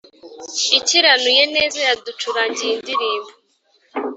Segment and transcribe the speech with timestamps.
[0.79, 1.77] ikiranuye neza.
[1.87, 3.31] yaducurangiye indirimbo